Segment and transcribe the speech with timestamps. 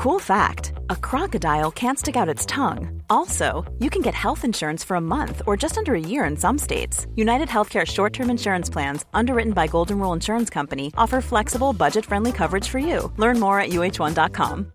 [0.00, 3.02] Cool fact a crocodile can't stick out its tongue.
[3.10, 6.38] Also, you can get health insurance for a month or just under a year in
[6.38, 7.06] some states.
[7.16, 12.06] United Healthcare short term insurance plans, underwritten by Golden Rule Insurance Company, offer flexible, budget
[12.06, 13.12] friendly coverage for you.
[13.18, 14.72] Learn more at uh1.com.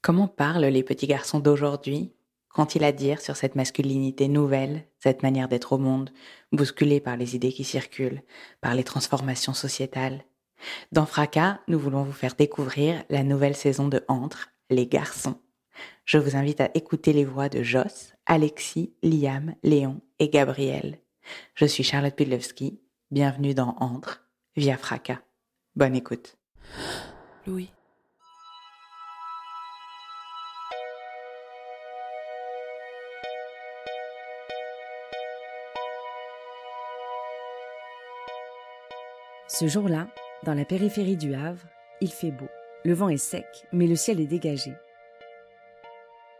[0.00, 2.12] Comment parlent les petits garçons d'aujourd'hui
[2.50, 6.10] Qu'ont-ils à dire sur cette masculinité nouvelle, cette manière d'être au monde,
[6.52, 8.22] bousculée par les idées qui circulent,
[8.60, 10.24] par les transformations sociétales?
[10.92, 15.40] Dans Fracas, nous voulons vous faire découvrir la nouvelle saison de Entre, les garçons.
[16.04, 20.98] Je vous invite à écouter les voix de Joss, Alexis, Liam, Léon et Gabriel.
[21.54, 22.80] Je suis Charlotte Pudlewski.
[23.10, 24.24] Bienvenue dans Entre,
[24.56, 25.20] via Fracas.
[25.76, 26.36] Bonne écoute.
[27.46, 27.70] Louis.
[39.48, 40.06] Ce jour-là,
[40.44, 41.66] dans la périphérie du Havre,
[42.00, 42.48] il fait beau.
[42.84, 44.72] Le vent est sec, mais le ciel est dégagé.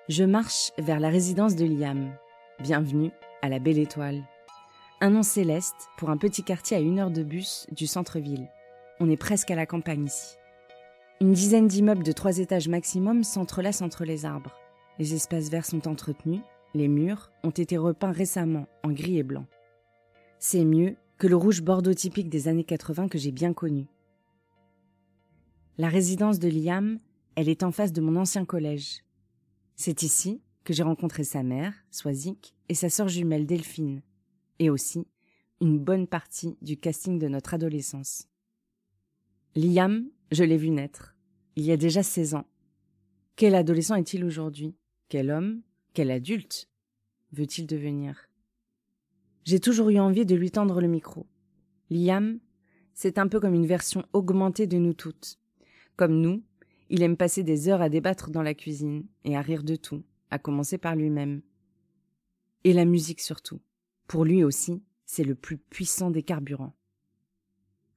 [0.08, 2.10] Je marche vers la résidence de Liam.
[2.60, 3.10] Bienvenue
[3.42, 4.22] à la Belle Étoile.
[5.02, 8.48] Un nom céleste pour un petit quartier à une heure de bus du centre-ville.
[9.00, 10.36] On est presque à la campagne ici.
[11.20, 14.58] Une dizaine d'immeubles de trois étages maximum s'entrelacent entre les arbres.
[14.98, 16.41] Les espaces verts sont entretenus,
[16.75, 19.44] les murs ont été repeints récemment en gris et blanc.
[20.38, 23.86] C'est mieux que le rouge bordeaux typique des années 80 que j'ai bien connu.
[25.76, 26.98] La résidence de Liam,
[27.34, 29.04] elle est en face de mon ancien collège.
[29.76, 34.00] C'est ici que j'ai rencontré sa mère, Swazik, et sa sœur jumelle Delphine,
[34.60, 35.06] et aussi
[35.60, 38.26] une bonne partie du casting de notre adolescence.
[39.54, 41.14] Liam, je l'ai vu naître,
[41.54, 42.46] il y a déjà 16 ans.
[43.36, 44.74] Quel adolescent est-il aujourd'hui?
[45.10, 45.60] Quel homme?
[45.92, 46.70] Quel adulte?
[47.32, 48.30] Veut-il devenir?
[49.44, 51.27] J'ai toujours eu envie de lui tendre le micro.
[51.91, 52.38] Liam,
[52.94, 55.38] c'est un peu comme une version augmentée de nous toutes.
[55.97, 56.42] Comme nous,
[56.88, 60.02] il aime passer des heures à débattre dans la cuisine et à rire de tout,
[60.30, 61.42] à commencer par lui-même.
[62.64, 63.60] Et la musique surtout.
[64.06, 66.75] Pour lui aussi, c'est le plus puissant des carburants.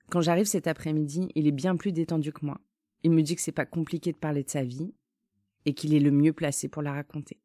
[0.10, 2.62] Quand j'arrive cet après-midi, il est bien plus détendu que moi.
[3.04, 4.94] Il me dit que c'est pas compliqué de parler de sa vie
[5.66, 7.40] et qu'il est le mieux placé pour la raconter.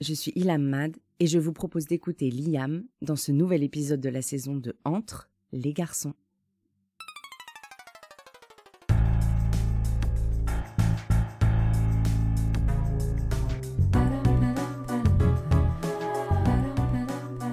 [0.00, 4.08] Je suis Ilham Mad et je vous propose d'écouter Liam dans ce nouvel épisode de
[4.08, 6.14] la saison de Entre les garçons.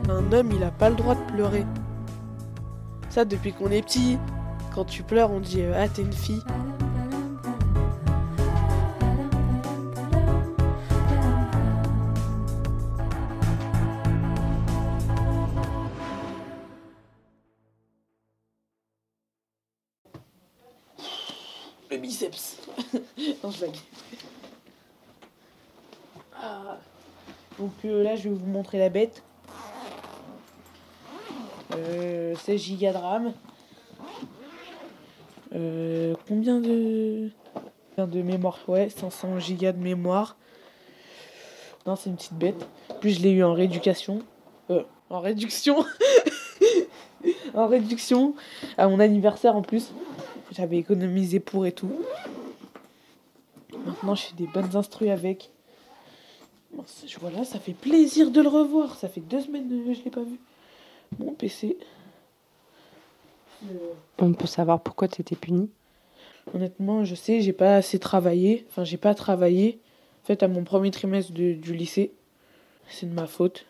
[0.10, 1.66] Un homme, il a pas le droit de pleurer.
[3.10, 4.18] Ça, depuis qu'on est petit,
[4.74, 6.42] quand tu pleures, on dit euh, Ah, t'es une fille.
[27.84, 29.24] Là, je vais vous montrer la bête.
[31.76, 33.34] Euh, 16 gigas de RAM.
[36.28, 37.30] Combien de...
[37.98, 40.38] de mémoire Ouais, 500 gigas de mémoire.
[41.86, 42.68] Non, c'est une petite bête.
[43.02, 44.20] Puis je l'ai eu en rééducation.
[44.70, 45.86] Euh, en réduction.
[47.54, 48.36] en réduction.
[48.78, 49.94] À mon anniversaire en plus.
[50.52, 51.92] J'avais économisé pour et tout.
[53.86, 55.53] Maintenant, je des bonnes instruits avec.
[57.20, 58.96] Voilà, ça fait plaisir de le revoir.
[58.96, 60.40] Ça fait deux semaines que je l'ai pas vu.
[61.20, 61.78] Mon PC.
[64.20, 65.70] On peut savoir pourquoi tu étais puni?
[66.54, 68.66] Honnêtement, je sais, j'ai pas assez travaillé.
[68.70, 69.80] Enfin, j'ai pas travaillé.
[70.24, 72.12] En fait, à mon premier trimestre de- du lycée.
[72.90, 73.66] C'est de ma faute.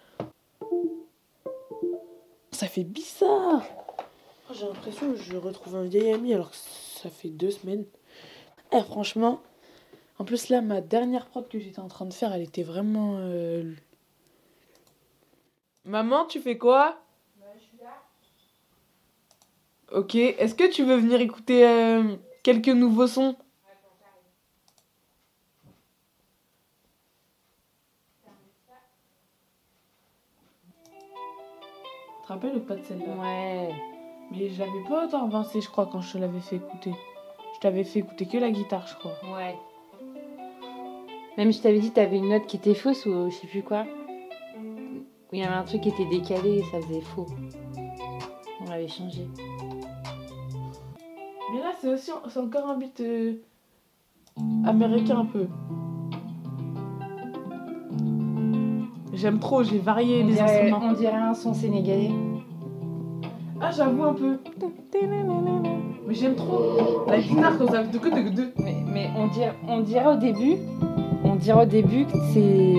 [2.52, 3.64] Ça fait bizarre.
[4.54, 7.86] J'ai l'impression que je retrouve un vieil ami alors que ça fait deux semaines.
[8.72, 9.42] Eh, franchement,
[10.20, 13.16] en plus là, ma dernière prod que j'étais en train de faire, elle était vraiment.
[13.18, 13.74] euh,
[15.86, 16.98] Maman, tu fais quoi?
[19.92, 23.36] Ok, est-ce que tu veux venir écouter euh, quelques nouveaux sons?
[32.22, 33.14] Tu te rappelles ou pas de celle-là?
[33.22, 33.74] Ouais.
[34.32, 36.94] Mais je l'avais pas autant avancé, je crois, quand je te l'avais fait écouter.
[37.56, 39.16] Je t'avais fait écouter que la guitare, je crois.
[39.36, 39.56] Ouais.
[41.38, 43.86] Même je t'avais dit t'avais une note qui était fausse ou je sais plus quoi.
[45.32, 47.26] Il y avait un truc qui était décalé et ça faisait faux.
[48.62, 49.28] On l'avait changé.
[51.52, 53.34] Mais là, c'est aussi c'est encore un beat euh,
[54.66, 55.48] américain un peu.
[59.14, 60.82] J'aime trop, j'ai varié On les dirait, instruments.
[60.84, 62.12] on dirait un son sénégalais.
[63.62, 64.38] Ah, j'avoue un peu.
[66.08, 68.52] Mais j'aime trop la guitare quand ça fait de de de.
[68.58, 70.58] Mais, mais on, dirait, on dirait au début,
[71.44, 72.74] dirait au début que c'est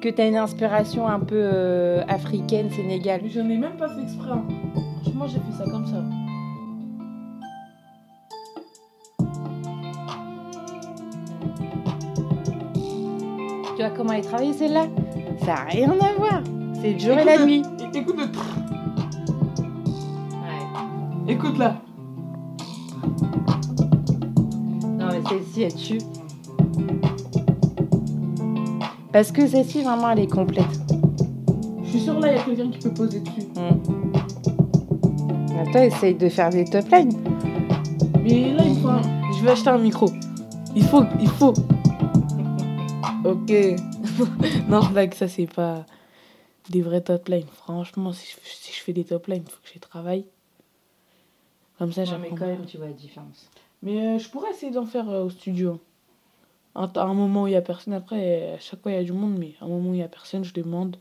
[0.00, 3.20] que t'as une inspiration un peu euh, africaine, sénégale.
[3.22, 4.30] Mais j'en ai même pas fait exprès.
[4.30, 4.44] hein.
[5.02, 6.02] Franchement, j'ai fait ça comme ça.
[13.76, 14.86] Tu vois comment elle est travaillée celle-là?
[15.40, 16.42] Ça n'a rien à voir.
[16.80, 17.62] C'est le jour et la nuit.
[17.94, 18.24] Écoute le.
[21.32, 21.76] Écoute là.
[24.82, 25.98] Non mais celle-ci elle tue.
[29.14, 30.66] Parce que celle-ci vraiment elle est complète.
[31.84, 33.46] Je suis sûre là, il y a quelqu'un qui peut poser dessus.
[35.56, 37.12] Attends, essaye de faire des top lines.
[38.24, 38.88] Mais là, il faut.
[38.88, 39.02] un-
[39.38, 40.06] Je vais acheter un micro.
[40.74, 41.04] Il faut.
[41.20, 41.54] Il faut.
[43.24, 43.52] Ok.
[44.68, 45.86] non, blague, ça c'est pas
[46.70, 47.46] des vrais top lines.
[47.52, 50.24] Franchement, si je, si je fais des top lines, il faut que j'y travaille.
[51.78, 52.22] Comme ça, Ouais, j'apprends.
[52.32, 53.48] mais quand même tu vois la différence.
[53.82, 55.78] Mais euh, je pourrais essayer d'en faire euh, au studio.
[56.76, 58.98] Un, à un moment où il y a personne, après, à chaque fois il y
[58.98, 60.96] a du monde, mais à un moment où il y a personne, je demande.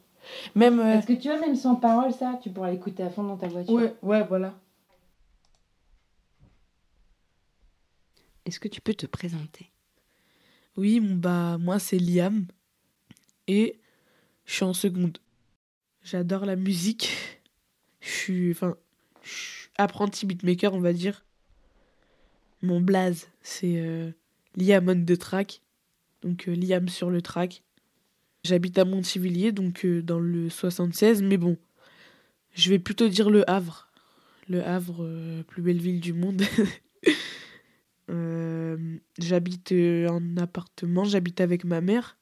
[0.55, 0.79] Même.
[0.79, 3.37] euh, Parce que tu vois même sans parole ça, tu pourras l'écouter à fond dans
[3.37, 3.73] ta voiture.
[3.73, 4.53] ouais, ouais, voilà.
[8.45, 9.71] Est-ce que tu peux te présenter?
[10.75, 12.45] Oui, mon- bah, moi c'est Liam.
[13.47, 13.79] Et
[14.45, 15.17] je suis en seconde.
[16.03, 17.09] J'adore la musique.
[18.01, 18.51] Je suis.
[18.51, 18.75] Enfin.
[19.23, 21.25] Je suis apprenti beatmaker, on va dire.
[22.61, 24.11] Mon blaze, c'est euh,
[24.55, 25.61] Liam on the track.
[26.23, 27.63] Donc euh, Liam sur le track.
[28.43, 31.57] J'habite à Montivilliers, donc euh, dans le 76, mais bon.
[32.53, 33.89] Je vais plutôt dire le Havre.
[34.49, 36.41] Le Havre, euh, plus belle ville du monde.
[39.19, 39.73] J'habite
[40.09, 42.17] en appartement, j'habite avec ma mère,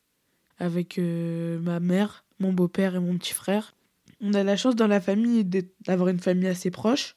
[0.58, 3.74] avec ma mère, mon beau-père et mon petit frère.
[4.22, 5.44] On a la chance dans la famille
[5.86, 7.16] d'avoir une famille assez proche.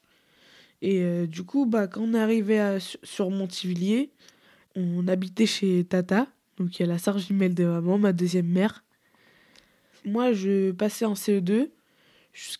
[0.81, 4.11] Et du coup, bah, quand on est arrivé sur Montivilliers,
[4.75, 6.27] on habitait chez Tata,
[6.57, 8.83] donc il y a la sœur jumelle de maman, ma deuxième mère.
[10.05, 11.71] Moi, je passais en CE2.
[12.33, 12.57] Jus-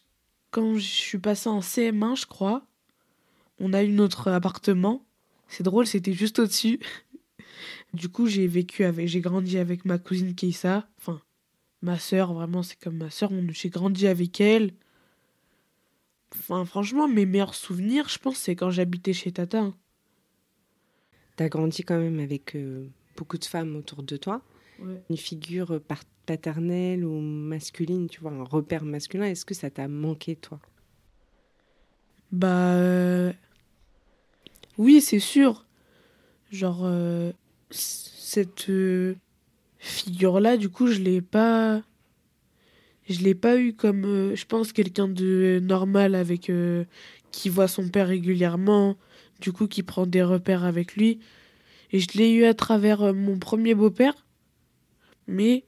[0.51, 2.65] Quand je suis passée en CM1, je crois,
[3.59, 5.05] on a eu notre appartement.
[5.47, 6.79] C'est drôle, c'était juste au-dessus.
[7.93, 10.85] Du coup, j'ai vécu avec, j'ai grandi avec ma cousine Keissa.
[10.97, 11.21] Enfin,
[11.81, 13.31] ma sœur, vraiment, c'est comme ma sœur.
[13.51, 14.73] J'ai grandi avec elle.
[16.33, 19.61] Enfin, franchement, mes meilleurs souvenirs, je pense, c'est quand j'habitais chez Tata.
[19.61, 19.75] hein.
[21.35, 22.85] T'as grandi quand même avec euh,
[23.17, 24.41] beaucoup de femmes autour de toi.
[25.09, 29.25] Une figure par- paternelle ou masculine, tu vois, un repère masculin.
[29.25, 30.59] Est-ce que ça t'a manqué, toi?
[32.31, 32.73] Bah.
[32.75, 33.33] euh,
[34.77, 35.65] Oui, c'est sûr.
[36.51, 37.31] Genre, euh,
[37.71, 39.15] cette euh,
[39.79, 41.81] figure-là, du coup, je l'ai pas.
[43.07, 46.49] Je l'ai pas eu comme, euh, je pense, quelqu'un de normal avec.
[46.49, 46.85] euh,
[47.31, 48.95] qui voit son père régulièrement,
[49.45, 51.19] du coup, qui prend des repères avec lui.
[51.91, 54.25] Et je l'ai eu à travers euh, mon premier beau-père.
[55.27, 55.65] Mais,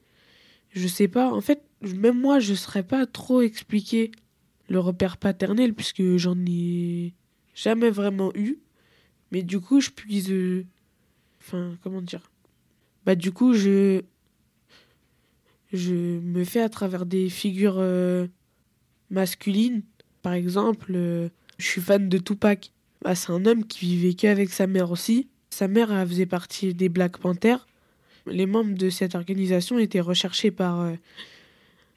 [0.70, 4.10] je sais pas, en fait, même moi, je saurais pas trop expliquer
[4.68, 7.14] le repère paternel puisque j'en ai
[7.54, 8.58] jamais vraiment eu.
[9.30, 10.32] Mais du coup, je puise.
[10.32, 10.66] euh,
[11.40, 12.32] Enfin, comment dire?
[13.06, 14.02] Bah, du coup, je.
[15.72, 18.26] Je me fais à travers des figures euh,
[19.10, 19.82] masculines.
[20.22, 20.92] Par exemple,
[21.58, 22.72] je suis fan de Tupac.
[23.02, 25.28] Bah, c'est un homme qui vivait qu'avec sa mère aussi.
[25.50, 27.66] Sa mère faisait partie des Black Panthers.
[28.26, 30.94] Les membres de cette organisation étaient recherchés par euh,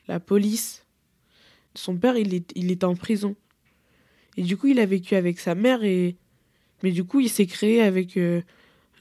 [0.08, 0.82] la police
[1.76, 3.36] son père, il, est, il était en prison.
[4.38, 6.16] Et du coup, il a vécu avec sa mère, et...
[6.84, 8.42] mais du coup, il s'est créé avec euh,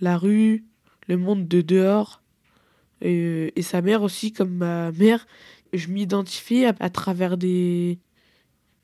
[0.00, 0.64] la rue,
[1.08, 2.22] le monde de dehors,
[3.00, 5.26] et, euh, et sa mère aussi, comme ma mère.
[5.72, 7.98] Je m'identifie à, travers des,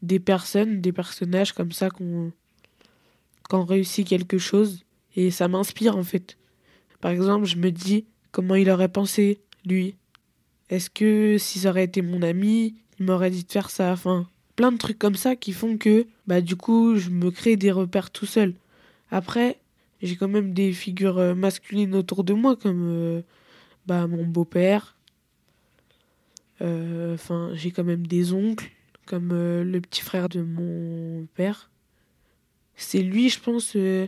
[0.02, 1.90] des personnes, des personnages comme ça
[3.46, 4.84] qu'on réussit quelque chose,
[5.16, 6.36] et ça m'inspire en fait.
[7.00, 9.94] Par exemple, je me dis comment il aurait pensé, lui.
[10.68, 13.92] Est-ce que si ça aurait été mon ami, il m'aurait dit de faire ça?
[13.92, 17.56] Enfin, plein de trucs comme ça qui font que, bah, du coup, je me crée
[17.56, 18.54] des repères tout seul.
[19.10, 19.60] Après,
[20.02, 23.22] j'ai quand même des figures euh, masculines autour de moi, comme euh,
[23.86, 24.96] bah, mon beau-père.
[26.62, 28.70] Euh, Enfin, j'ai quand même des oncles,
[29.06, 31.70] comme le petit frère de mon père.
[32.76, 34.06] C'est lui, je pense, euh,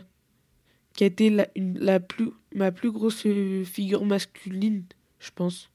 [0.93, 3.25] qui a été la, la plus, ma plus grosse
[3.65, 4.85] figure masculine,
[5.19, 5.71] je pense.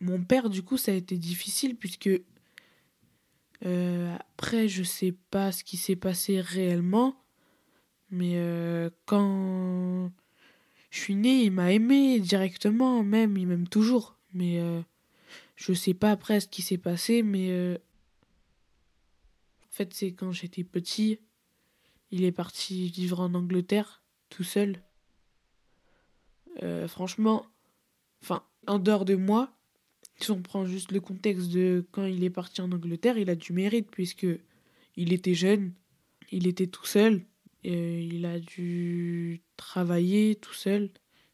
[0.00, 2.10] Mon père, du coup, ça a été difficile puisque
[3.64, 7.14] euh, après, je sais pas ce qui s'est passé réellement,
[8.10, 10.10] mais euh, quand
[10.90, 14.16] je suis née, il m'a aimé directement, même, il m'aime toujours.
[14.34, 14.60] Mais
[15.56, 17.78] je sais pas après ce qui s'est passé, mais
[19.72, 21.18] en fait, c'est quand j'étais petit,
[22.10, 24.82] il est parti vivre en Angleterre tout seul.
[26.62, 27.46] Euh, franchement,
[28.22, 29.50] enfin, en dehors de moi,
[30.18, 33.34] si on prend juste le contexte de quand il est parti en Angleterre, il a
[33.34, 34.26] du mérite puisque
[34.96, 35.72] il était jeune,
[36.30, 37.24] il était tout seul,
[37.64, 40.90] et il a dû travailler tout seul,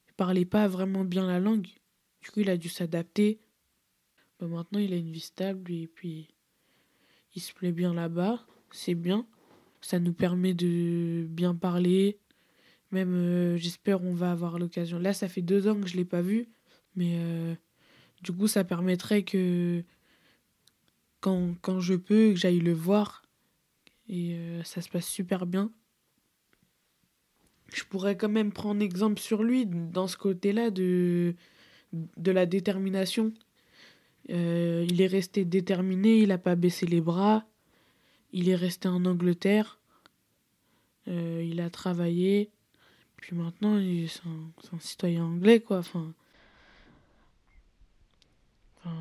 [0.07, 1.66] il parlait pas vraiment bien la langue,
[2.21, 3.40] du coup il a dû s'adapter.
[4.38, 6.28] Bah, maintenant il a une vie stable et puis
[7.38, 9.25] il se plaît bien là-bas, c'est bien,
[9.80, 12.18] ça nous permet de bien parler,
[12.90, 14.99] même euh, j'espère on va avoir l'occasion.
[14.99, 16.49] Là ça fait deux ans que je l'ai pas vu,
[16.97, 17.54] mais euh,
[18.23, 19.85] du coup ça permettrait que
[21.21, 23.23] quand, quand je peux, que j'aille le voir
[24.09, 25.71] et euh, ça se passe super bien.
[27.73, 31.37] Je pourrais quand même prendre exemple sur lui dans ce côté-là de,
[31.92, 33.33] de la détermination.
[34.30, 37.44] Euh, il est resté déterminé, il n'a pas baissé les bras.
[38.32, 39.78] Il est resté en Angleterre.
[41.08, 42.50] Euh, il a travaillé.
[43.16, 45.78] Puis maintenant, c'est un, un, citoyen anglais, quoi.
[45.78, 46.12] Enfin,
[48.76, 48.97] enfin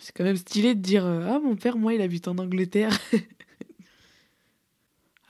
[0.00, 2.98] c'est quand même stylé de dire Ah, mon père, moi, il habite en Angleterre.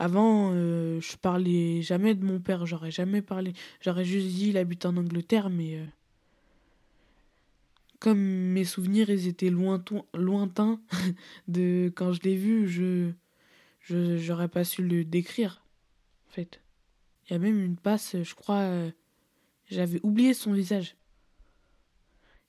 [0.02, 3.52] Avant, euh, je parlais jamais de mon père, j'aurais jamais parlé.
[3.80, 5.85] J'aurais juste dit il habite en Angleterre, mais euh,
[8.02, 10.80] comme mes souvenirs ils étaient lointains,
[11.49, 13.12] de quand je l'ai vu, je
[14.18, 15.64] j'aurais pas su le décrire.
[16.28, 16.61] En fait,
[17.25, 18.90] il y a même une passe, je crois, euh,
[19.71, 20.97] j'avais oublié son visage.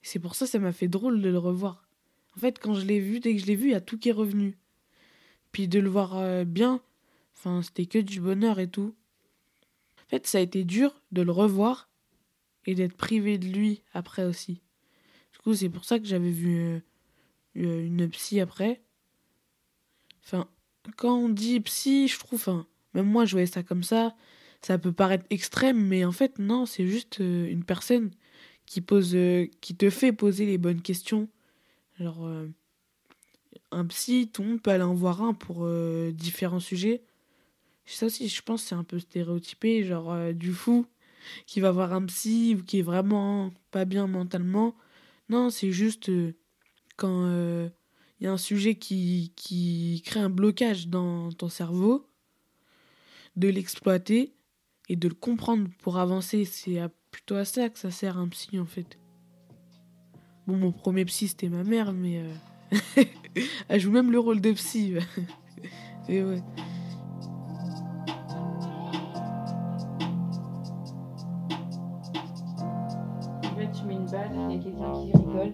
[0.02, 1.86] C'est pour ça ça m'a fait drôle de le revoir.
[2.36, 3.96] En fait, quand je l'ai vu, dès que je l'ai vu, il y a tout
[3.96, 4.58] qui est revenu.
[5.52, 6.82] Puis de le voir euh, bien
[7.36, 8.96] Enfin, c'était que du bonheur et tout.
[10.04, 11.88] En fait, ça a été dur de le revoir
[12.66, 14.62] et d'être privé de lui après aussi.
[15.44, 16.82] Coup, c'est pour ça que j'avais vu
[17.56, 18.82] euh, une psy après.
[20.24, 20.48] Enfin,
[20.96, 24.14] quand on dit psy, je trouve, même moi, je voyais ça comme ça.
[24.62, 28.10] Ça peut paraître extrême, mais en fait, non, c'est juste euh, une personne
[28.64, 31.28] qui pose, euh, qui te fait poser les bonnes questions.
[33.70, 35.68] Un psy, tout le monde peut aller en voir un pour
[36.12, 37.02] différents sujets.
[37.86, 40.86] Ça aussi, je pense c'est un peu stéréotypé, genre euh, du fou
[41.46, 44.74] qui va voir un psy ou qui est vraiment pas bien mentalement.
[45.28, 46.34] Non, c'est juste euh,
[46.96, 47.68] quand il euh,
[48.20, 52.06] y a un sujet qui, qui crée un blocage dans ton cerveau,
[53.36, 54.34] de l'exploiter
[54.88, 56.44] et de le comprendre pour avancer.
[56.44, 58.98] C'est plutôt à ça que ça sert un psy en fait.
[60.46, 62.22] Bon, mon premier psy c'était ma mère, mais
[63.68, 64.94] elle joue même le rôle de psy.
[66.08, 66.42] et ouais.
[75.34, 75.52] Et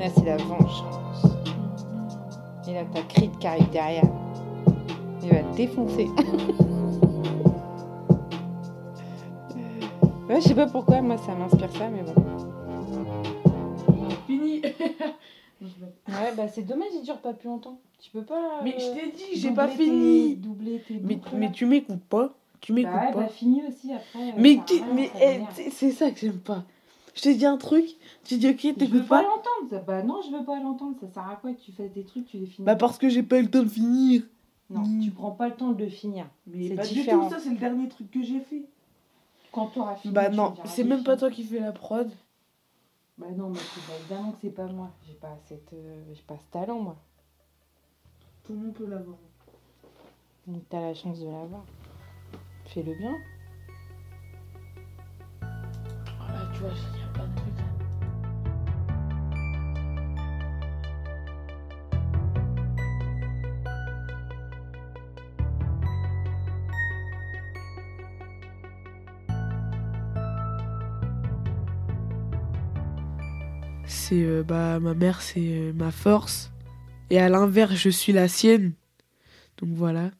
[0.00, 1.24] là, c'est la vengeance.
[2.68, 4.04] Et là, t'as Creed qui arrive derrière.
[5.22, 6.04] Il va te défoncer.
[10.28, 12.12] ouais, je sais pas pourquoi, moi, ça m'inspire ça, mais bon.
[14.26, 14.60] Fini
[16.08, 17.78] Ouais, bah c'est dommage, il dure pas plus longtemps.
[18.00, 18.60] Tu peux pas.
[18.62, 20.36] Mais je t'ai dit, j'ai pas fini.
[20.36, 22.34] doubler tes mais, mais tu m'écoutes pas.
[22.60, 23.20] Tu m'écoutes bah ouais, pas.
[23.20, 24.34] Bah fini aussi après.
[24.36, 24.60] mais
[24.94, 26.64] mais eh, c'est ça que j'aime pas.
[27.14, 27.84] Je t'ai dit un truc,
[28.24, 28.86] tu dis ok, t'écoutes pas.
[28.86, 29.84] Je veux pas l'entendre.
[29.84, 30.96] Bah non, je veux pas l'entendre.
[31.00, 33.08] Ça sert à quoi que tu fasses des trucs, tu les finis Bah parce que
[33.08, 34.22] j'ai pas eu le temps de finir.
[34.70, 35.00] Non, mmh.
[35.00, 36.26] tu prends pas le temps de le finir.
[36.46, 37.24] Mais pas différent.
[37.24, 38.64] du tout, ça c'est le dernier truc que j'ai fait.
[39.50, 40.12] Quand t'auras fini.
[40.12, 42.10] Bah non, c'est même pas toi qui fais la prod.
[43.16, 44.90] Bah non, mais bah, évidemment que c'est pas moi.
[45.06, 46.96] J'ai pas cette, euh, j'ai pas ce talent moi.
[48.44, 49.16] Tout le monde peut l'avoir.
[50.46, 51.64] Donc t'as la chance de l'avoir.
[52.74, 53.16] Fais-le bien.
[55.40, 57.54] Voilà, tu vois, il y a pas de truc.
[73.86, 76.52] C'est euh, bah ma mère, c'est euh, ma force.
[77.10, 78.74] Et à l'inverse, je suis la sienne.
[79.58, 80.10] Donc voilà.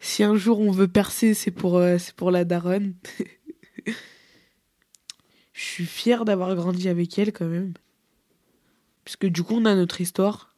[0.00, 2.94] Si un jour on veut percer, c'est pour, euh, c'est pour la daronne.
[5.52, 7.74] Je suis fier d'avoir grandi avec elle quand même.
[9.04, 10.56] Puisque du coup, on a notre histoire.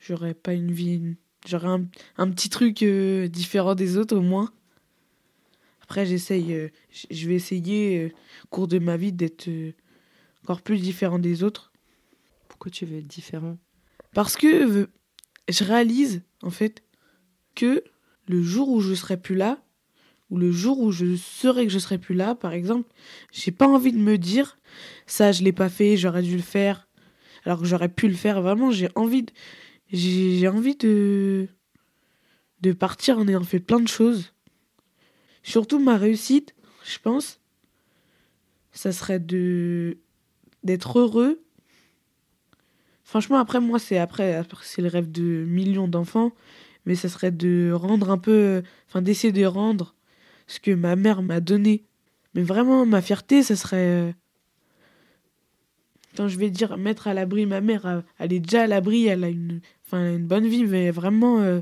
[0.00, 1.16] J'aurais pas une vie.
[1.46, 4.50] J'aurais un, un, petit truc euh, différent des autres au moins.
[5.82, 6.54] Après, j'essaye.
[6.54, 6.68] Euh,
[7.10, 8.14] je vais essayer,
[8.44, 9.50] au cours de ma vie, d'être
[10.44, 11.72] encore plus différent des autres.
[12.48, 13.58] Pourquoi tu veux être différent?
[14.14, 14.88] Parce que
[15.48, 16.82] je réalise, en fait,
[17.54, 17.84] que
[18.28, 19.58] le jour où je serai plus là,
[20.30, 22.88] ou le jour où je saurai que je serai plus là, par exemple,
[23.32, 24.58] j'ai pas envie de me dire
[25.06, 26.88] ça, je l'ai pas fait, j'aurais dû le faire.
[27.44, 28.42] alors que j'aurais pu le faire.
[28.42, 29.32] Vraiment, j'ai envie de,
[29.90, 31.48] j'ai envie de,
[32.60, 34.34] de partir en ayant fait plein de choses.
[35.42, 36.54] Surtout ma réussite,
[36.84, 37.40] je pense,
[38.72, 39.98] ça serait de
[40.62, 41.40] d'être heureux.
[43.04, 46.32] Franchement, après moi, c'est après, c'est le rêve de millions d'enfants,
[46.88, 49.94] mais ça serait de rendre un peu, enfin d'essayer de rendre
[50.46, 51.84] ce que ma mère m'a donné.
[52.34, 54.14] Mais vraiment, ma fierté, ça serait
[56.16, 59.22] quand je vais dire mettre à l'abri ma mère, elle est déjà à l'abri, elle
[59.22, 61.60] a une, enfin, une bonne vie, mais vraiment, euh,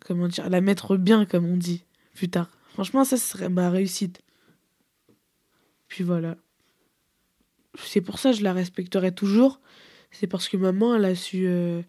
[0.00, 2.50] comment dire, la mettre bien, comme on dit, plus tard.
[2.72, 4.22] Franchement, ça serait ma réussite.
[5.86, 6.36] Puis voilà.
[7.78, 9.60] C'est pour ça que je la respecterai toujours.
[10.10, 11.82] C'est parce que maman, elle a su euh,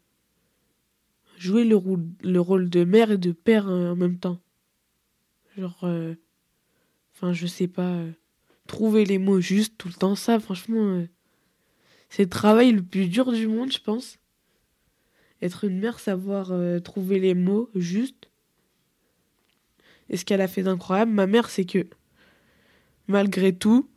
[1.41, 4.39] jouer le, rôle, le rôle de mère et de père euh, en même temps.
[5.57, 5.85] Genre,
[7.13, 8.05] enfin, je sais pas
[8.71, 10.15] trouver les mots justes tout le temps.
[10.15, 11.07] Ça, franchement, euh,
[12.09, 14.17] c'est le travail le plus dur du monde, je pense.
[15.41, 18.29] Être une mère, savoir euh, trouver les mots justes.
[20.09, 21.85] Et ce qu'elle a fait d'incroyable, ma mère, c'est que
[23.07, 23.89] malgré tout,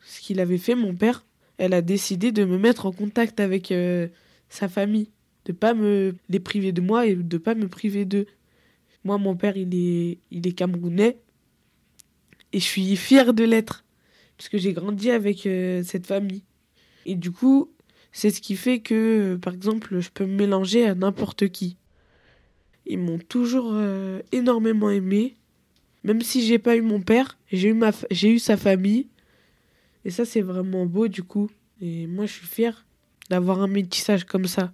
[0.00, 1.24] ce qu'il avait fait, mon père,
[1.56, 4.08] elle a décidé de me mettre en contact avec euh,
[4.50, 5.10] sa famille,
[5.52, 8.26] de pas me les priver de moi et de pas me priver d'eux.
[9.04, 11.18] Moi, mon père, il est, il est camerounais
[12.52, 13.84] et je suis fière de l'être
[14.36, 16.44] parce que j'ai grandi avec euh, cette famille.
[17.06, 17.70] Et du coup,
[18.12, 21.76] c'est ce qui fait que, euh, par exemple, je peux me mélanger à n'importe qui.
[22.86, 25.36] Ils m'ont toujours euh, énormément aimé.
[26.04, 27.80] Même si j'ai pas eu mon père, j'ai eu,
[28.10, 29.08] j'ai eu sa famille.
[30.04, 31.50] Et ça, c'est vraiment beau, du coup.
[31.80, 32.86] Et moi, je suis fier
[33.28, 34.72] d'avoir un métissage comme ça.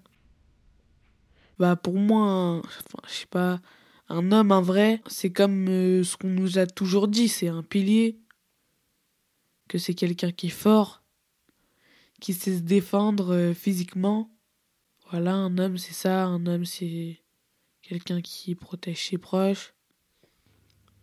[1.59, 3.61] Bah, pour moi, enfin, je sais pas,
[4.09, 8.19] un homme, un vrai, c'est comme ce qu'on nous a toujours dit, c'est un pilier
[9.69, 11.03] que c'est quelqu'un qui est fort,
[12.21, 14.31] qui sait se défendre euh, physiquement.
[15.11, 17.19] Voilà, un homme c'est ça, un homme c'est
[17.83, 19.75] quelqu'un qui protège ses proches.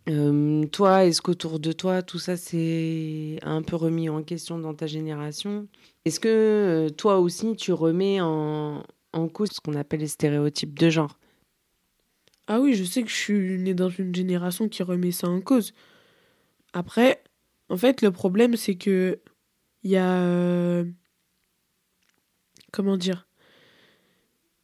[0.10, 4.74] Euh, toi, est-ce qu'autour de toi, tout ça c'est un peu remis en question dans
[4.74, 5.68] ta génération?
[6.04, 10.78] Est-ce que euh, toi aussi tu remets en, en cause ce qu'on appelle les stéréotypes
[10.78, 11.18] de genre
[12.48, 15.42] Ah oui, je sais que je suis né dans une génération qui remet ça en
[15.42, 15.74] cause.
[16.74, 17.24] Après,
[17.70, 19.20] en fait, le problème, c'est que
[19.84, 20.22] il y a.
[20.22, 20.86] Euh,
[22.72, 23.28] comment dire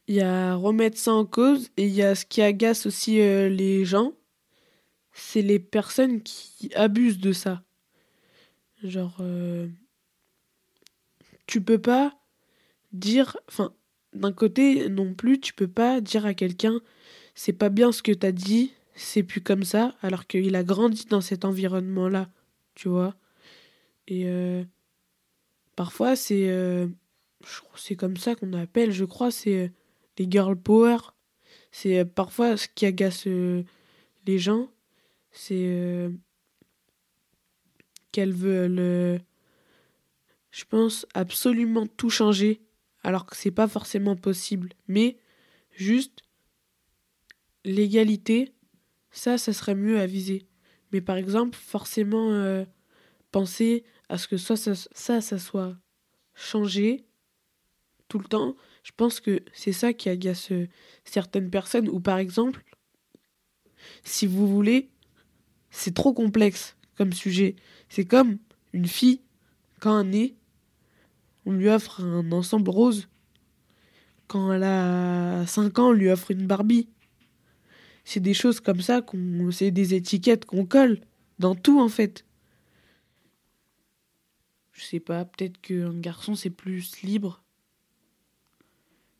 [0.08, 3.20] Il y a remettre ça en cause et il y a ce qui agace aussi
[3.20, 4.14] euh, les gens.
[5.12, 7.62] C'est les personnes qui abusent de ça.
[8.82, 9.16] Genre.
[9.20, 9.68] Euh,
[11.46, 12.18] tu peux pas
[12.92, 13.36] dire.
[13.48, 13.74] Enfin,
[14.12, 16.80] d'un côté, non plus, tu peux pas dire à quelqu'un
[17.34, 21.06] c'est pas bien ce que t'as dit, c'est plus comme ça, alors qu'il a grandi
[21.06, 22.28] dans cet environnement-là
[22.80, 23.14] tu vois.
[24.08, 24.64] Et euh,
[25.76, 26.88] parfois, c'est euh,
[27.76, 29.68] c'est comme ça qu'on appelle, je crois, c'est euh,
[30.18, 30.96] les girl power.
[31.72, 34.68] C'est parfois ce qui agace les gens,
[35.30, 36.10] c'est
[38.10, 39.20] qu'elles veulent,
[40.50, 42.60] je pense, absolument tout changer,
[43.02, 44.70] alors que c'est pas forcément possible.
[44.88, 45.18] Mais
[45.72, 46.22] juste
[47.64, 48.52] l'égalité,
[49.10, 50.46] ça, ça serait mieux à viser.
[50.92, 52.64] Mais par exemple, forcément, euh,
[53.30, 55.76] penser à ce que soit ça, ça, ça soit
[56.34, 57.04] changé
[58.08, 60.68] tout le temps, je pense que c'est ça qui agace euh,
[61.04, 61.88] certaines personnes.
[61.88, 62.64] Ou par exemple,
[64.02, 64.90] si vous voulez,
[65.70, 67.56] c'est trop complexe comme sujet.
[67.88, 68.38] C'est comme
[68.72, 69.22] une fille,
[69.80, 70.34] quand elle est,
[71.52, 73.08] lui offre un ensemble rose.
[74.26, 76.88] Quand elle a 5 ans, on lui offre une Barbie.
[78.04, 81.00] C'est des choses comme ça qu'on c'est des étiquettes qu'on colle
[81.38, 82.24] dans tout en fait.
[84.72, 87.42] Je sais pas peut-être qu'un garçon c'est plus libre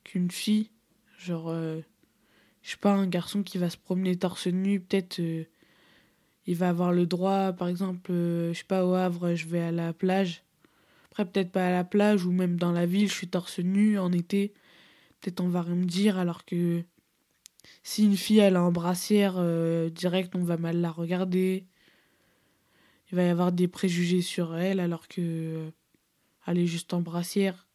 [0.05, 0.71] qu'une fille.
[1.19, 1.81] Genre euh,
[2.63, 5.45] je sais pas un garçon qui va se promener torse nu peut-être euh,
[6.47, 9.61] il va avoir le droit par exemple euh, je sais pas au Havre je vais
[9.61, 10.43] à la plage
[11.11, 13.99] après peut-être pas à la plage ou même dans la ville je suis torse nu
[13.99, 14.53] en été
[15.21, 16.85] peut-être on va me dire alors que
[17.83, 21.67] si une fille elle a un brassière euh, direct, on va mal la regarder.
[23.11, 25.71] Il va y avoir des préjugés sur elle alors que euh,
[26.47, 27.69] elle est juste en brassière.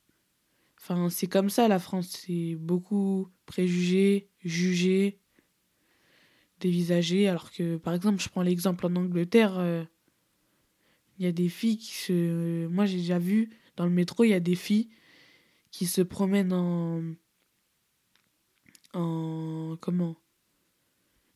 [0.80, 5.20] Enfin, c'est comme ça la France, c'est beaucoup préjugés, jugés,
[6.60, 9.84] dévisagés alors que par exemple, je prends l'exemple en Angleterre, euh,
[11.18, 14.30] il y a des filles qui se moi j'ai déjà vu dans le métro, il
[14.30, 14.90] y a des filles
[15.72, 17.02] qui se promènent en
[18.94, 20.16] en comment?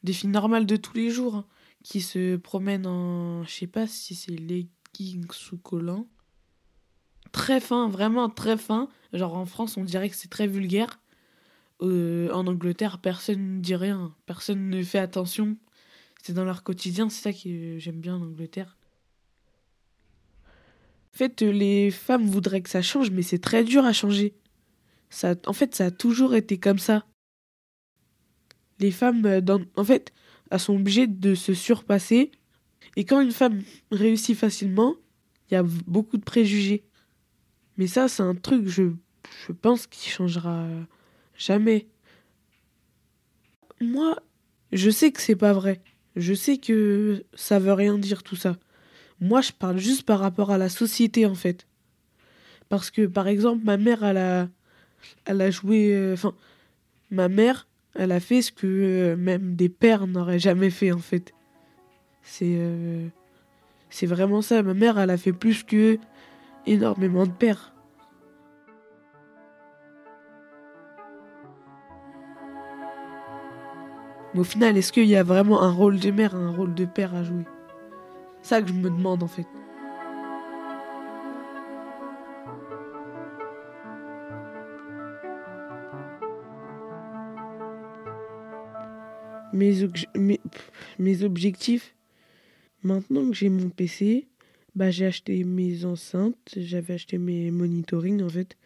[0.04, 1.46] Des filles normales de tous les jours hein,
[1.84, 6.08] qui se promènent en je sais pas si c'est leggings ou collants
[7.32, 8.90] très fin, vraiment très fin.
[9.14, 11.00] Genre en France, on dirait que c'est très vulgaire.
[11.82, 15.58] Euh, en Angleterre, personne ne dit rien, personne ne fait attention.
[16.22, 18.78] C'est dans leur quotidien, c'est ça que j'aime bien en Angleterre.
[21.20, 24.36] Fait, les femmes voudraient que ça change, mais c'est très dur à changer.
[25.10, 27.06] Ça, en fait, ça a toujours été comme ça.
[28.80, 29.42] Les femmes, euh,
[29.76, 30.14] en fait,
[30.50, 32.32] elles sont obligées de se surpasser.
[32.96, 34.96] Et quand une femme réussit facilement,
[35.52, 36.86] il y a beaucoup de préjugés.
[37.76, 38.84] Mais ça, c'est un truc, je,
[39.46, 40.70] je pense, qui changera
[41.36, 41.90] jamais.
[43.82, 44.16] Moi,
[44.72, 45.82] je sais que c'est pas vrai.
[46.16, 48.58] Je sais que ça veut rien dire tout ça.
[49.22, 51.68] Moi, je parle juste par rapport à la société, en fait.
[52.70, 54.48] Parce que, par exemple, ma mère, elle a,
[55.28, 55.94] a joué.
[55.94, 56.34] euh, Enfin,
[57.12, 61.00] ma mère, elle a fait ce que euh, même des pères n'auraient jamais fait, en
[61.00, 61.34] fait.
[62.22, 62.56] C'est.
[62.58, 63.08] euh,
[63.90, 64.62] c'est vraiment ça.
[64.64, 65.98] Ma mère, elle a fait plus que
[66.66, 67.74] énormément de pères.
[74.34, 76.86] Mais au final, est-ce qu'il y a vraiment un rôle de mère un rôle de
[76.86, 77.46] père à jouer?
[78.50, 79.46] Ça que je me demande en fait.
[89.54, 89.88] Mes,
[90.98, 91.96] mes, objectifs,
[92.82, 94.28] maintenant que j'ai mon PC,
[94.74, 98.58] bah j'ai acheté mes enceintes, j'avais acheté mes monitoring en fait,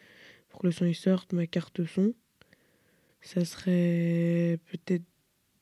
[0.47, 2.13] pour que le son il sorte, ma carte son.
[3.19, 5.03] Ça serait peut-être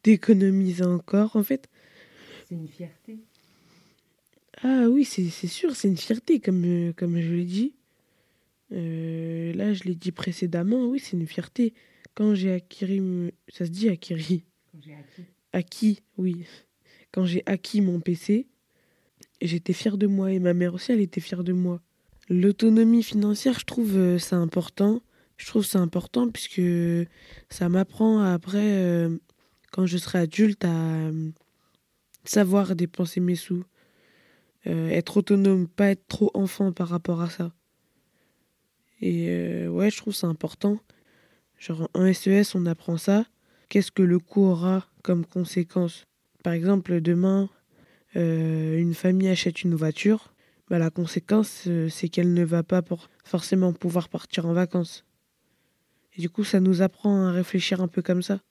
[0.03, 1.67] d'économiser encore en fait.
[2.47, 3.17] C'est une fierté.
[4.63, 7.74] Ah oui, c'est sûr, c'est une fierté, comme, euh, comme je l'ai dit.
[8.71, 11.74] Euh, là, je l'ai dit précédemment, oui, c'est une fierté.
[12.13, 13.32] Quand j'ai acquis...
[13.50, 14.43] Ça se dit acquis
[15.54, 16.45] Acquis, oui.
[17.12, 18.47] Quand j'ai acquis mon PC,
[19.41, 21.82] j'étais fière de moi et ma mère aussi, elle était fière de moi.
[22.30, 25.02] L'autonomie financière, je trouve euh, c'est important.
[25.38, 26.62] Je trouve c'est important puisque
[27.50, 29.17] ça m'apprend après, euh,
[29.71, 31.30] quand je serai adulte, à euh,
[32.24, 33.63] savoir dépenser mes sous.
[34.67, 37.52] Euh, être autonome, pas être trop enfant par rapport à ça.
[39.02, 40.80] Et euh, ouais, je trouve c'est important.
[41.58, 43.26] Genre en SES, on apprend ça.
[43.69, 46.06] Qu'est-ce que le coût aura comme conséquence?
[46.43, 47.50] Par exemple, demain,
[48.15, 50.34] euh, une famille achète une voiture.
[50.69, 52.82] Bah, la conséquence, c'est qu'elle ne va pas
[53.26, 55.06] forcément pouvoir partir en vacances.
[56.15, 58.41] Et du coup, ça nous apprend à réfléchir un peu comme ça.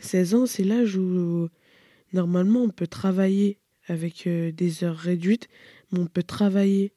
[0.00, 1.48] 16 ans, c'est l'âge où
[2.12, 5.48] normalement on peut travailler avec euh, des heures réduites,
[5.90, 6.92] mais on peut travailler.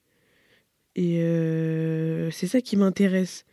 [0.96, 3.46] Et euh, c'est ça qui m'intéresse.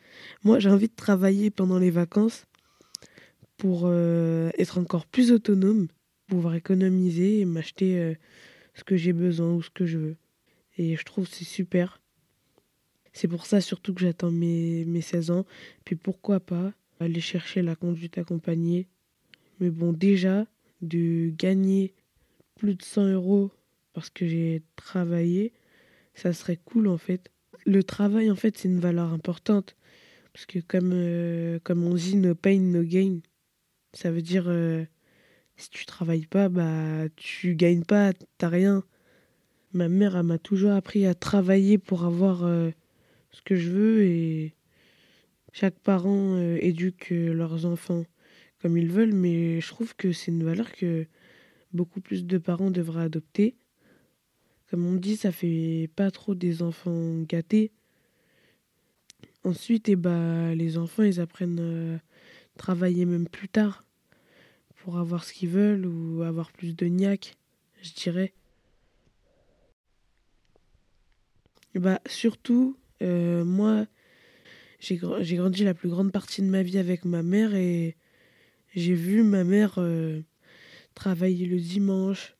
[0.42, 2.46] Moi, j'ai envie de travailler pendant les vacances
[3.56, 5.88] pour euh, être encore plus autonome,
[6.26, 8.14] pouvoir économiser et m'acheter
[8.74, 10.16] ce que j'ai besoin ou ce que je veux.
[10.78, 12.00] Et je trouve c'est super.
[13.12, 15.46] C'est pour ça surtout que j'attends mes, mes 16 ans.
[15.84, 18.88] Puis pourquoi pas aller chercher la conduite accompagnée.
[19.60, 20.46] Mais bon, déjà,
[20.82, 21.94] de gagner
[22.56, 23.50] plus de 100 euros
[23.92, 25.52] parce que j'ai travaillé,
[26.14, 27.30] ça serait cool en fait.
[27.64, 29.76] Le travail, en fait, c'est une valeur importante.
[30.32, 33.20] Parce que comme, euh, comme on dit, no pain, no gain.
[33.94, 34.84] Ça veut dire, euh,
[35.56, 38.84] si tu travailles pas, bah, tu gagnes pas, t'as rien.
[39.72, 42.70] Ma mère, elle m'a toujours appris à travailler pour avoir euh,
[43.30, 44.54] ce que je veux et
[45.52, 48.04] chaque parent éduque leurs enfants
[48.60, 51.06] comme ils veulent, mais je trouve que c'est une valeur que
[51.76, 53.54] beaucoup plus de parents devraient adopter.
[54.70, 57.70] Comme on dit, ça fait pas trop des enfants gâtés.
[59.44, 63.84] Ensuite, eh ben, les enfants, ils apprennent à travailler même plus tard
[64.76, 67.36] pour avoir ce qu'ils veulent ou avoir plus de niaque,
[67.82, 68.32] je dirais.
[71.74, 73.86] Ben, surtout, euh, moi,
[74.80, 77.96] j'ai grandi la plus grande partie de ma vie avec ma mère et
[78.74, 80.22] j'ai vu ma mère euh,
[80.96, 82.34] travailler le dimanche,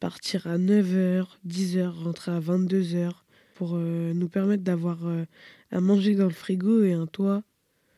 [0.00, 3.12] partir à 9h, 10h, rentrer à 22h
[3.54, 5.24] pour euh, nous permettre d'avoir euh,
[5.70, 7.44] à manger dans le frigo et un toit.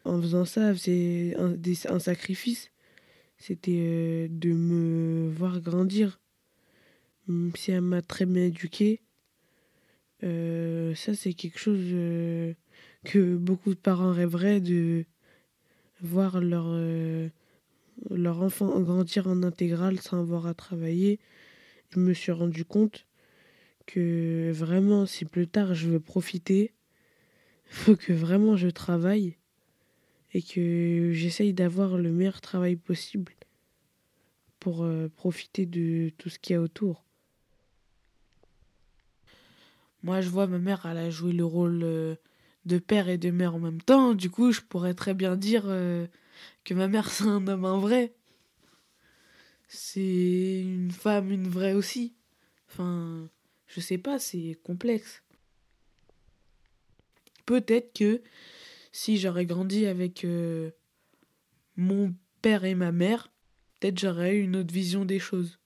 [0.04, 2.70] En faisant ça, c'est un, sacrifice.
[3.38, 6.20] C'était euh, de me voir grandir.
[7.26, 9.00] Même si elle m'a très bien éduquée,
[10.20, 11.85] ça c'est quelque chose
[13.04, 15.04] que beaucoup de parents rêveraient de
[16.02, 16.66] voir leur,
[18.11, 21.20] leur enfant grandir en intégrale sans avoir à travailler.
[21.90, 23.07] Je me suis rendu compte
[23.87, 26.72] que vraiment, si plus tard je veux profiter,
[27.66, 29.37] faut que vraiment je travaille
[30.33, 33.33] et que j'essaye d'avoir le meilleur travail possible
[34.59, 37.04] pour euh, profiter de tout ce qu'il y a autour.
[40.04, 42.14] moi, je vois ma mère, elle a joué le rôle euh,
[42.66, 44.12] de père et de mère en même temps.
[44.12, 46.07] Du coup, je pourrais très bien dire euh,
[46.64, 48.14] que ma mère, c'est un homme, un vrai.
[49.68, 52.14] C'est une femme, une vraie aussi.
[52.68, 53.29] Enfin,
[53.66, 55.23] je sais pas, c'est complexe.
[57.47, 58.23] Peut-être que
[58.92, 60.70] si j'aurais grandi avec euh,
[61.77, 63.31] mon père et ma mère,
[63.81, 65.59] peut-être j'aurais eu une autre vision des choses.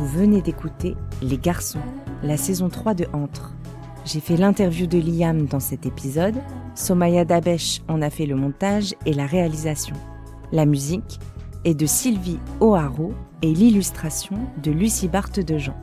[0.00, 1.82] Vous venez d'écouter Les Garçons,
[2.22, 3.52] la saison 3 de Entre.
[4.06, 6.36] J'ai fait l'interview de Liam dans cet épisode,
[6.74, 9.94] Somaya Dabesh en a fait le montage et la réalisation.
[10.52, 11.20] La musique
[11.66, 15.76] est de Sylvie O'Haraud et l'illustration de Lucie Barthe de Jean.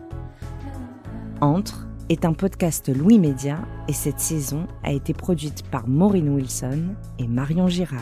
[1.39, 6.95] Entre est un podcast Louis Média et cette saison a été produite par Maureen Wilson
[7.19, 8.01] et Marion Girard.